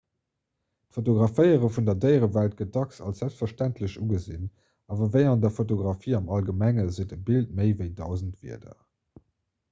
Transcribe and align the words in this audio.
d'fotograféiere 0.93 1.67
vun 1.73 1.85
der 1.89 1.97
déierewelt 2.05 2.55
gëtt 2.61 2.71
dacks 2.77 3.01
als 3.09 3.19
selbstverständlech 3.23 3.97
ugesinn 4.05 4.47
awer 4.95 5.03
ewéi 5.09 5.27
an 5.33 5.43
der 5.43 5.53
fotografie 5.57 6.15
am 6.21 6.31
allgemengen 6.37 6.89
seet 6.95 7.13
e 7.17 7.19
bild 7.29 7.53
méi 7.61 7.69
ewéi 7.75 7.91
dausend 8.01 8.41
wierder 8.49 8.75